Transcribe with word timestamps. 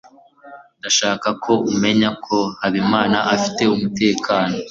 Ndashaka 0.79 1.27
ko 1.43 1.51
umenya 1.71 2.09
ko 2.25 2.37
Habimana 2.61 3.17
afite 3.35 3.61
umutekano. 3.75 4.55